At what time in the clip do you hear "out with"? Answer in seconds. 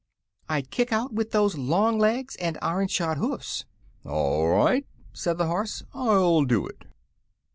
0.91-1.29